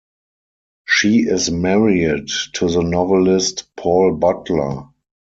[0.87, 4.85] She is married to the novelist Paul Butler.